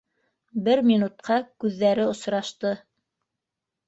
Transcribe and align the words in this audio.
Бер 0.67 0.79
минутҡа 0.91 1.37
күҙҙәре 1.63 2.07
осрашты. 2.13 2.73